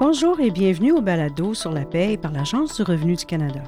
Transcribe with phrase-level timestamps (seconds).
[0.00, 3.64] Bonjour et bienvenue au balado sur la paie par l'Agence du revenu du Canada.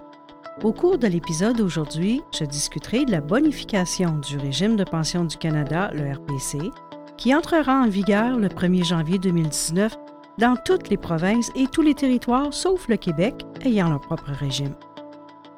[0.63, 5.37] Au cours de l'épisode d'aujourd'hui, je discuterai de la bonification du régime de pension du
[5.37, 6.71] Canada, le RPC,
[7.17, 9.99] qui entrera en vigueur le 1er janvier 2019
[10.39, 14.77] dans toutes les provinces et tous les territoires sauf le Québec ayant leur propre régime.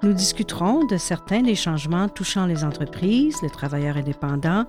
[0.02, 4.64] Nous discuterons de certains des changements touchant les entreprises, les travailleurs indépendants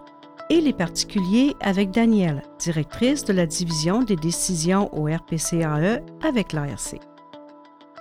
[0.50, 7.00] et les particuliers avec Danielle, directrice de la division des décisions au RPCAE avec l'ARC.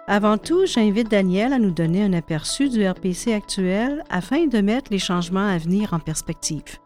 [0.09, 4.91] Avant tout, j'invite Danielle à nous donner un aperçu du RPC actuel afin de mettre
[4.91, 6.79] les changements à venir en perspective.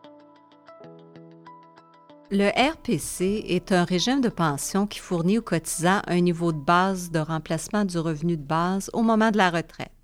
[2.31, 7.11] Le RPC est un régime de pension qui fournit aux cotisants un niveau de base
[7.11, 9.96] de remplacement du revenu de base au moment de la retraite.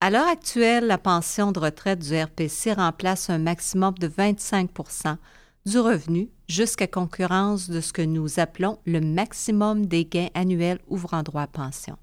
[0.00, 5.16] À l'heure actuelle, la pension de retraite du RPC remplace un maximum de 25%
[5.66, 11.24] du revenu jusqu'à concurrence de ce que nous appelons le maximum des gains annuels ouvrant
[11.24, 11.96] droit à pension.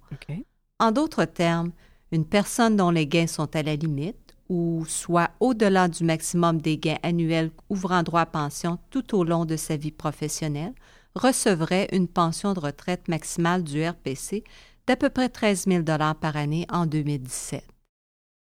[0.78, 1.72] En d'autres termes,
[2.12, 6.78] une personne dont les gains sont à la limite ou soit au-delà du maximum des
[6.78, 10.74] gains annuels ouvrant droit à pension tout au long de sa vie professionnelle
[11.16, 14.44] recevrait une pension de retraite maximale du RPC
[14.86, 15.84] d'à peu près 13 000
[16.20, 17.64] par année en 2017.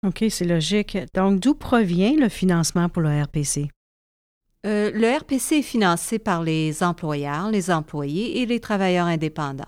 [0.06, 0.98] OK, c'est logique.
[1.14, 3.70] Donc, d'où provient le financement pour le RPC?
[4.66, 9.64] Euh, le RPC est financé par les employeurs, les employés et les travailleurs indépendants.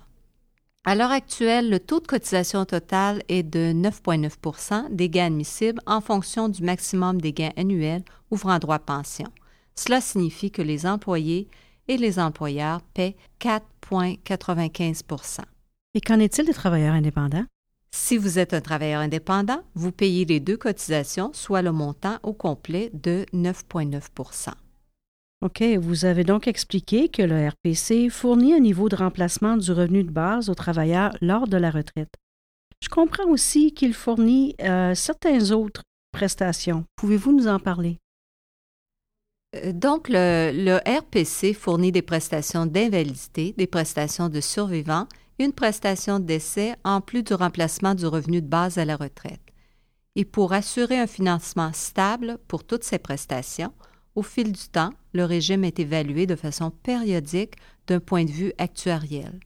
[0.86, 6.02] À l'heure actuelle, le taux de cotisation total est de 9,9% des gains admissibles en
[6.02, 9.30] fonction du maximum des gains annuels ouvrant droit à pension.
[9.76, 11.48] Cela signifie que les employés
[11.88, 15.40] et les employeurs paient 4,95%
[15.94, 17.46] Et qu'en est-il des travailleurs indépendants?
[17.96, 22.34] Si vous êtes un travailleur indépendant, vous payez les deux cotisations, soit le montant au
[22.34, 24.50] complet de 9,9%
[25.44, 30.04] OK, vous avez donc expliqué que le RPC fournit un niveau de remplacement du revenu
[30.04, 32.16] de base aux travailleurs lors de la retraite.
[32.82, 36.86] Je comprends aussi qu'il fournit euh, certaines autres prestations.
[36.96, 38.00] Pouvez-vous nous en parler?
[39.56, 45.08] Euh, donc, le, le RPC fournit des prestations d'invalidité, des prestations de survivants
[45.40, 49.42] une prestation d'essai en plus du remplacement du revenu de base à la retraite.
[50.16, 53.74] Et pour assurer un financement stable pour toutes ces prestations,
[54.16, 57.56] au fil du temps, le régime est évalué de façon périodique
[57.88, 59.40] d'un point de vue actuariel.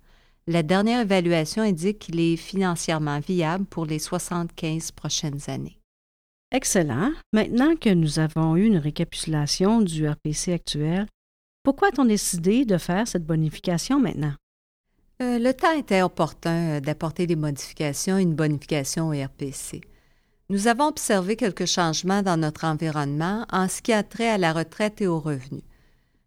[0.46, 5.80] La dernière évaluation indique qu'il est financièrement viable pour les 75 prochaines années.
[6.52, 7.12] Excellent.
[7.34, 11.08] Maintenant que nous avons eu une récapitulation du RPC actuel,
[11.64, 14.34] pourquoi a-t-on décidé de faire cette bonification maintenant?
[15.22, 19.82] Euh, le temps était opportun euh, d'apporter des modifications, une bonification au RPC.
[20.50, 24.54] Nous avons observé quelques changements dans notre environnement en ce qui a trait à la
[24.54, 25.64] retraite et aux revenus.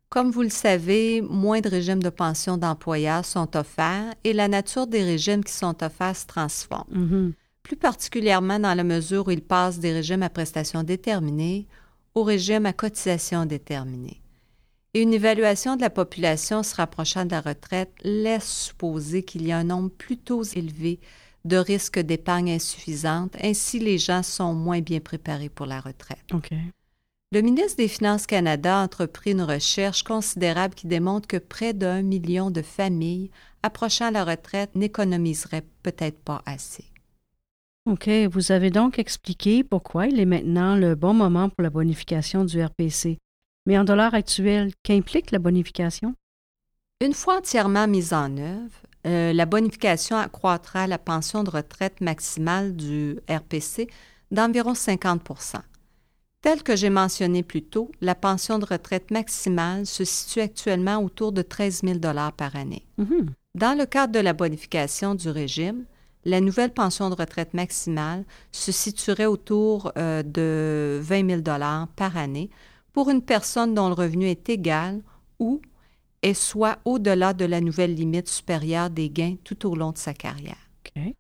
[0.08, 4.88] Comme vous le savez, moins de régimes de pension d'employeurs sont offerts et la nature
[4.88, 6.90] des régimes qui sont offerts se transforme.
[6.92, 7.32] Mm-hmm.
[7.62, 11.68] Plus particulièrement dans la mesure où ils passent des régimes à prestations déterminées
[12.16, 14.19] aux régimes à cotisation déterminée et
[14.94, 19.58] une évaluation de la population se rapprochant de la retraite laisse supposer qu'il y a
[19.58, 20.98] un nombre plutôt élevé
[21.44, 26.24] de risques d'épargne insuffisante, ainsi les gens sont moins bien préparés pour la retraite.
[27.32, 32.02] Le ministre des Finances Canada a entrepris une recherche considérable qui démontre que près d'un
[32.02, 33.30] million de familles
[33.62, 36.84] approchant la retraite n'économiseraient peut-être pas assez.
[37.86, 38.08] OK.
[38.30, 42.62] Vous avez donc expliqué pourquoi il est maintenant le bon moment pour la bonification du
[42.62, 43.18] RPC.
[43.66, 46.14] Mais en dollars actuels, qu'implique la bonification?
[47.00, 52.76] Une fois entièrement mise en œuvre, euh, la bonification accroîtra la pension de retraite maximale
[52.76, 53.88] du RPC
[54.30, 55.60] d'environ 50%
[56.42, 61.32] Tel que j'ai mentionné plus tôt, la pension de retraite maximale se situe actuellement autour
[61.32, 61.98] de 13 000
[62.36, 62.86] par année.
[62.98, 63.26] Mm-hmm.
[63.56, 65.84] Dans le cadre de la bonification du régime,
[66.24, 71.42] la nouvelle pension de retraite maximale se situerait autour euh, de 20 000
[71.96, 72.50] par année,
[72.92, 75.02] pour une personne dont le revenu est égal
[75.38, 75.60] ou
[76.22, 80.14] est soit au-delà de la nouvelle limite supérieure des gains tout au long de sa
[80.14, 80.70] carrière.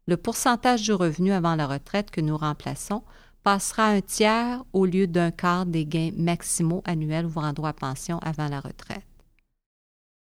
[0.06, 3.02] Le pourcentage du revenu avant la retraite que nous remplaçons
[3.42, 8.18] passera un tiers au lieu d'un quart des gains maximaux annuels ouvrant droit à pension
[8.18, 9.04] avant la retraite.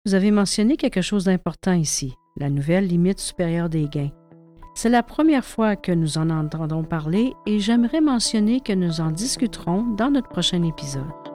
[0.05, 4.13] Vous avez mentionné quelque chose d'important ici, la nouvelle limite supérieure des gains.
[4.75, 9.11] C'est la première fois que nous en entendons parler et j'aimerais mentionner que nous en
[9.11, 11.26] discuterons dans notre prochain épisode.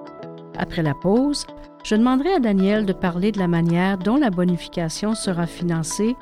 [0.61, 1.47] Après la pause,
[1.83, 6.15] je demanderai à Daniel de parler de la manière dont la bonification sera financée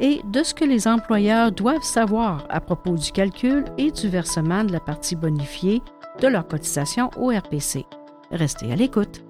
[0.00, 4.64] et de ce que les employeurs doivent savoir à propos du calcul et du versement
[4.64, 5.80] de la partie bonifiée
[6.20, 7.86] de leur cotisation au RPC.
[8.32, 9.24] Restez à l'écoute.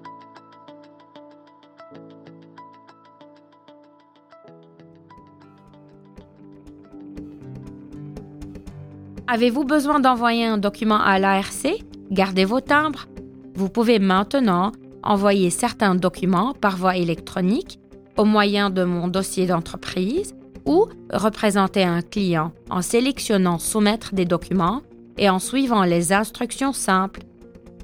[9.27, 11.67] Avez-vous besoin d'envoyer un document à l'ARC?
[12.09, 13.05] Gardez vos timbres.
[13.55, 14.71] Vous pouvez maintenant
[15.03, 17.79] envoyer certains documents par voie électronique
[18.17, 20.35] au moyen de mon dossier d'entreprise
[20.65, 24.81] ou représenter un client en sélectionnant Soumettre des documents
[25.17, 27.21] et en suivant les instructions simples.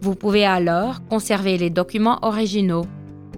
[0.01, 2.85] Vous pouvez alors conserver les documents originaux.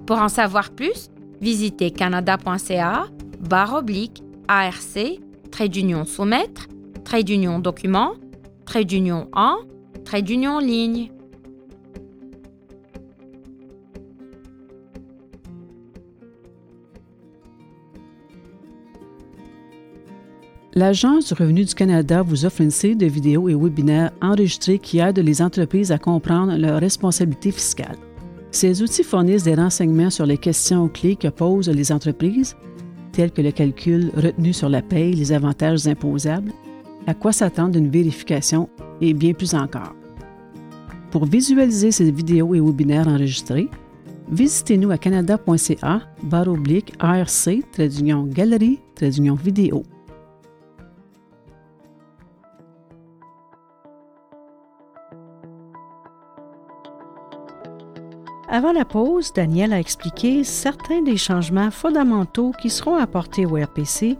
[0.07, 1.09] Pour en savoir plus,
[1.41, 3.06] visitez canada.ca
[3.41, 5.19] barre oblique ARC
[5.51, 6.68] trait d'union soumettre
[7.03, 8.13] trait d'union document
[8.65, 9.57] trait d'union en
[10.06, 11.12] trait d'union ligne.
[20.75, 24.98] L'Agence du revenu du Canada vous offre une série de vidéos et webinaires enregistrés qui
[24.98, 27.98] aident les entreprises à comprendre leurs responsabilités fiscales.
[28.50, 32.56] Ces outils fournissent des renseignements sur les questions clés que posent les entreprises,
[33.12, 36.52] telles que le calcul retenu sur la paye, les avantages imposables,
[37.06, 38.68] à quoi s'attendre d'une vérification
[39.00, 39.94] et bien plus encore.
[41.12, 43.69] Pour visualiser ces vidéos et webinaires enregistrés,
[44.28, 47.50] visitez-nous à canada.ca barre oblique ARC
[48.31, 48.80] galerie
[49.36, 49.84] vidéo.
[58.54, 64.16] Avant la pause, Daniel a expliqué certains des changements fondamentaux qui seront apportés au RPC,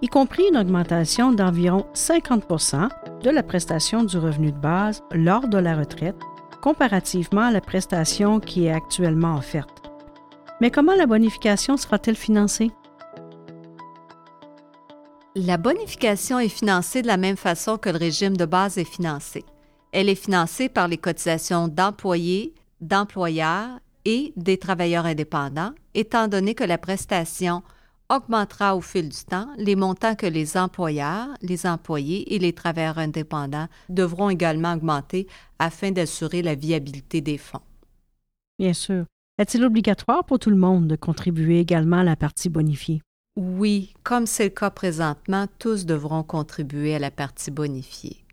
[0.00, 2.88] y compris une augmentation d'environ 50%
[3.22, 6.16] de la prestation du revenu de base lors de la retraite,
[6.62, 9.82] comparativement à la prestation qui est actuellement offerte.
[10.62, 12.70] Mais comment la bonification sera-t-elle financée?
[15.34, 19.44] La bonification est financée de la même façon que le régime de base est financé.
[19.92, 22.54] Elle est financée par les cotisations d'employés,
[22.84, 27.62] d'employeurs et des travailleurs indépendants, étant donné que la prestation
[28.10, 32.98] augmentera au fil du temps, les montants que les employeurs, les employés et les travailleurs
[32.98, 35.26] indépendants devront également augmenter
[35.58, 37.62] afin d'assurer la viabilité des fonds.
[38.58, 39.06] Bien sûr.
[39.38, 43.00] Est-il obligatoire pour tout le monde de contribuer également à la partie bonifiée?
[43.36, 48.23] Oui, comme c'est le cas présentement, tous devront contribuer à la partie bonifiée.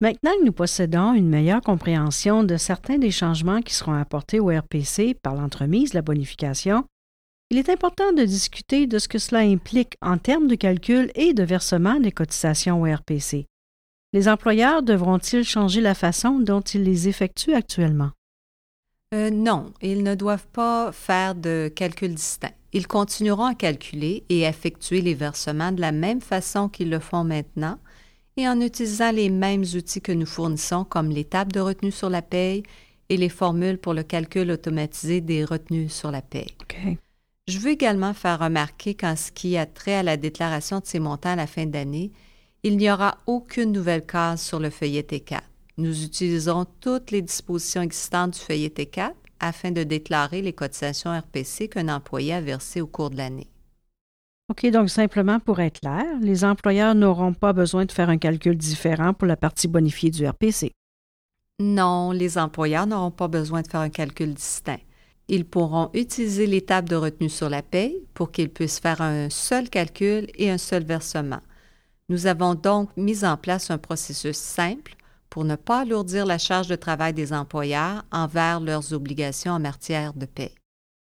[0.00, 4.46] Maintenant que nous possédons une meilleure compréhension de certains des changements qui seront apportés au
[4.46, 6.84] RPC par l'entremise de la bonification,
[7.50, 11.34] il est important de discuter de ce que cela implique en termes de calcul et
[11.34, 13.46] de versement des cotisations au RPC.
[14.12, 18.10] Les employeurs devront-ils changer la façon dont ils les effectuent actuellement?
[19.14, 22.52] Euh, non, ils ne doivent pas faire de calcul distinct.
[22.72, 27.24] Ils continueront à calculer et effectuer les versements de la même façon qu'ils le font
[27.24, 27.78] maintenant,
[28.38, 32.08] et en utilisant les mêmes outils que nous fournissons comme les tables de retenue sur
[32.08, 32.62] la paye
[33.08, 36.54] et les formules pour le calcul automatisé des retenues sur la paye.
[37.48, 41.00] Je veux également faire remarquer qu'en ce qui a trait à la déclaration de ces
[41.00, 42.12] montants à la fin d'année,
[42.62, 45.40] il n'y aura aucune nouvelle case sur le feuillet T4.
[45.76, 51.68] Nous utilisons toutes les dispositions existantes du feuillet T4 afin de déclarer les cotisations RPC
[51.68, 53.48] qu'un employé a versées au cours de l'année.
[54.50, 58.56] OK, donc simplement pour être clair, les employeurs n'auront pas besoin de faire un calcul
[58.56, 60.72] différent pour la partie bonifiée du RPC.
[61.60, 64.80] Non, les employeurs n'auront pas besoin de faire un calcul distinct.
[65.28, 69.68] Ils pourront utiliser tables de retenue sur la paie pour qu'ils puissent faire un seul
[69.68, 71.40] calcul et un seul versement.
[72.08, 74.94] Nous avons donc mis en place un processus simple
[75.28, 80.14] pour ne pas alourdir la charge de travail des employeurs envers leurs obligations en matière
[80.14, 80.54] de paie.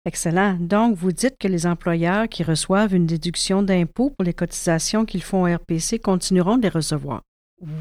[0.06, 0.58] Excellent.
[0.60, 5.24] Donc, vous dites que les employeurs qui reçoivent une déduction d'impôt pour les cotisations qu'ils
[5.24, 7.22] font au RPC continueront de les recevoir.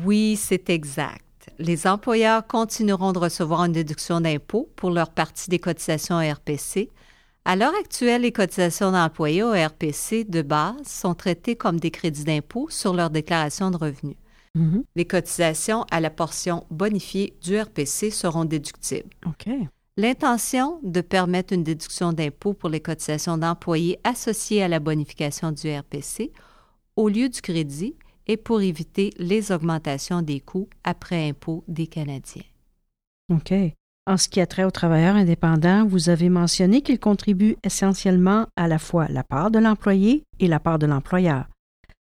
[0.05, 1.21] Oui, c'est exact.
[1.59, 6.89] Les employeurs continueront de recevoir une déduction d'impôt pour leur partie des cotisations au RPC.
[7.45, 12.25] À l'heure actuelle, les cotisations d'employés au RPC de base sont traitées comme des crédits
[12.25, 14.17] d'impôt sur leur déclaration de revenus.
[14.57, 14.85] Mm-hmm.
[14.97, 19.11] Les cotisations à la portion bonifiée du RPC seront déductibles.
[19.97, 25.73] L'intention de permettre une déduction d'impôt pour les cotisations d'employés associées à la bonification du
[25.73, 26.33] RPC
[26.97, 27.95] au lieu du crédit
[28.27, 32.43] est pour éviter les augmentations des coûts après impôt des Canadiens.
[33.33, 33.53] OK.
[34.07, 38.67] En ce qui a trait aux travailleurs indépendants, vous avez mentionné qu'ils contribuent essentiellement à
[38.67, 41.47] la fois la part de l'employé et la part de l'employeur.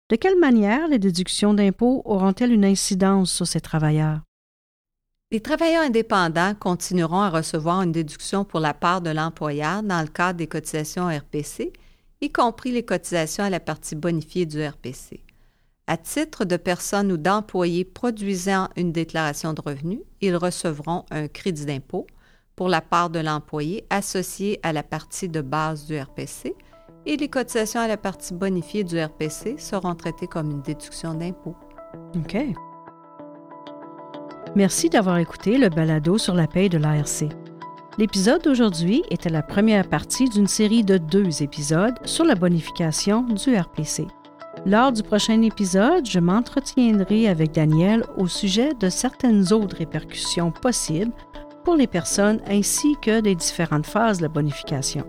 [0.09, 4.21] De quelle manière les déductions d'impôt auront-elles une incidence sur ces travailleurs?
[5.29, 10.07] Les travailleurs indépendants continueront à recevoir une déduction pour la part de l'employeur dans le
[10.07, 11.73] cadre des cotisations RPC,
[12.21, 15.25] y compris les cotisations à la partie bonifiée du RPC.
[15.85, 21.65] À titre de personnes ou d'employés produisant une déclaration de revenus, ils recevront un crédit
[21.65, 22.07] d'impôt
[22.55, 26.55] pour la part de l'employé associée à la partie de base du RPC
[27.05, 31.55] et les cotisations à la partie bonifiée du RPC seront traitées comme une déduction d'impôt.
[32.15, 32.37] OK.
[34.57, 37.25] Merci d'avoir écouté le balado sur la paie de l'ARC.
[37.99, 43.55] L'épisode d'aujourd'hui était la première partie d'une série de deux épisodes sur la bonification du
[43.55, 44.07] RPC.
[44.65, 51.13] Lors du prochain épisode, je m'entretiendrai avec Daniel au sujet de certaines autres répercussions possibles
[51.63, 55.05] pour les personnes ainsi que des différentes phases de la bonification.